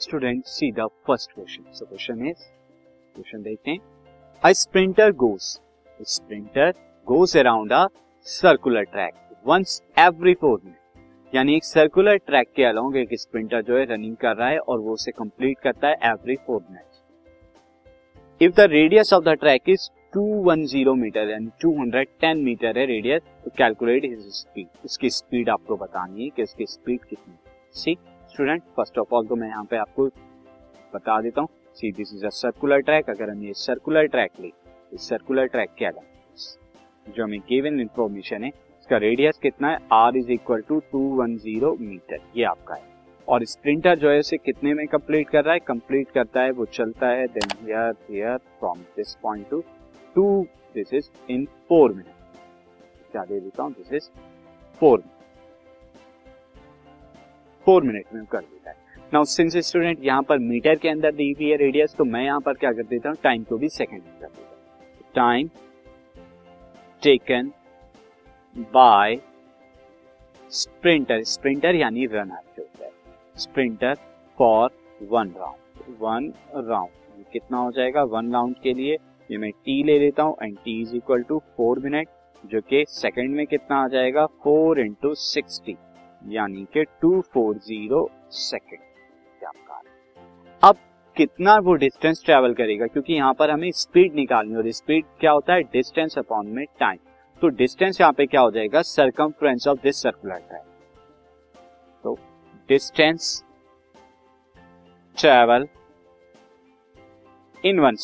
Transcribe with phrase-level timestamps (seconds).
[0.00, 2.42] Student see the first question so question is
[3.14, 3.78] question देखते हैं.
[4.42, 5.60] A sprinter goes
[6.06, 6.72] sprinter
[7.06, 7.86] goes around a
[8.26, 9.14] circular track
[9.46, 14.16] once every four minute यानी एक circular track के along एक sprinter जो है running
[14.16, 19.12] कर रहा है और वो उसे कंप्लीट करता है every four minute if the radius
[19.12, 24.66] of the track is 210 metre यानी 210 मीटर है रेडियस तो कैलकुलेट हिज स्पीड
[24.84, 27.34] इसकी स्पीड आपको बतानी है कि इसकी स्पीड कितनी
[27.74, 27.96] see
[28.36, 30.06] student, first of all तो मैं यहाँ पे आपको
[30.94, 34.48] बता देता हूँ see this is a circular track अगर हम ये सर्कुलर ट्रैक ले
[34.90, 36.02] तो सर्कुलर ट्रैक क्या है
[37.06, 39.78] जो हमें गिवन इंफॉर्मेशन है, इसका रेडियस कितना है?
[39.92, 42.82] R is equal to two one zero metre ये आपका है।
[43.28, 45.60] और स्प्रिंटर जो है उसे कितने में कंप्लीट कर रहा है?
[45.66, 49.64] कंप्लीट करता है, वो चलता है then here here from this point to
[50.14, 52.40] to this is in four minute
[53.12, 53.72] क्या दे देता हूँ?
[53.72, 54.10] This is
[54.80, 55.02] four
[57.66, 58.76] four minute में कर देता है।
[59.14, 62.40] नाउ सिंस स्टूडेंट यहाँ पर मीटर के अंदर दी हुई है रेडियस तो मैं यहाँ
[62.40, 63.16] पर क्या कर देता हूँ?
[63.22, 65.48] टाइम को भी सेकंड में कर देता हूँ। Time
[67.02, 67.52] taken
[68.72, 69.18] by
[70.52, 72.90] sprinter sprinter यानी रनर जो होता है।
[73.36, 73.94] Sprinter
[74.38, 74.70] for
[75.02, 76.32] one round one
[76.68, 78.02] round कितना हो जाएगा?
[78.04, 78.94] वन राउंड के लिए
[79.30, 82.08] ये मैं टी ले लेता हूँ and T is equal to four minute
[82.44, 84.26] जो कि सेकंड में कितना आ जाएगा?
[84.26, 85.76] फोर इंटू सिक्सटी
[86.32, 88.80] यानी कि टू फोर ज़ीरो सेकेंड
[90.62, 90.76] अब
[91.16, 92.86] कितना वो डिस्टेंस ट्रेवल करेगा?
[92.86, 95.62] क्योंकि यहाँ पर हमें स्पीड निकालनी और स्पीड क्या होता है?
[95.62, 96.98] डिस्टेंस अपॉन में टाइम
[97.42, 98.82] तो डिस्टेंस यहाँ पे क्या हो जाएगा?
[98.82, 100.64] Circumference of this circular time
[102.04, 102.14] तो
[102.68, 103.42] distance
[105.16, 105.68] travel
[107.64, 107.96] in one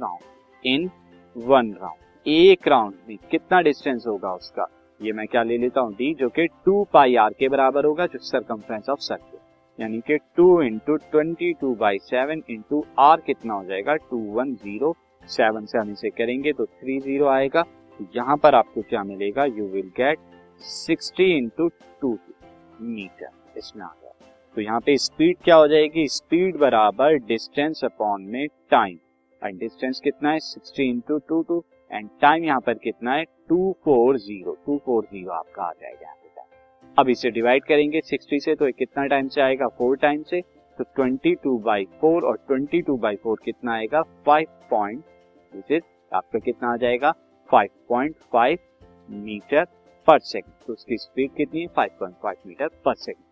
[0.00, 0.90] round in
[1.36, 4.68] one round एक राउंड में कितना डिस्टेंस होगा उसका?
[5.02, 5.92] ये मैं क्या ले लेता हूँ?
[5.94, 9.40] डी जो कि टू पाई आर के बराबर होगा, जो सरकमफ्रेंस ऑफ़ सर्कुलर
[9.78, 13.94] यानी कि two into twenty, two by seven into R कितना हो जाएगा?
[13.96, 14.94] टू वन ज़ीरो
[15.28, 19.44] सेवन से हम इसे करेंगे तो थ्री ज़ीरो आएगा। तो यहाँ पर आपको क्या मिलेगा?
[19.44, 20.18] You will get
[20.60, 21.68] sixty into
[22.00, 22.18] two
[22.80, 26.06] metre इसमें आ गया। तो यहाँ पे स्पीड क्या हो जाएगी?
[26.08, 28.98] स्पीड बराबर डिस्टेंस अपॉन में टाइम
[29.42, 30.38] एंड डिस्टेंस कितना है?
[30.40, 33.24] Sixty into two two and time यहाँ पर कितना है?
[33.48, 37.64] Two four zero two four zero आपका आ जाएगा यहाँ पे टाइम अब इसे डिवाइड
[37.64, 39.68] करेंगे 60 से तो कितना टाइम से आएगा?
[39.68, 40.40] फोर टाइम से
[40.78, 44.02] तो 22 टू बाई फोर और 22 टू बाई फोर कितना आएगा?
[44.26, 45.04] फाइव पॉइंट
[45.70, 45.82] इज़
[46.12, 47.14] आपका कितना आ जाएगा?
[47.48, 48.58] 5.5
[49.08, 49.64] मीटर
[50.08, 51.68] पर सेकेंड तो उसकी स्पीड कितनी है?
[51.78, 53.31] 5.5 मीटर पर second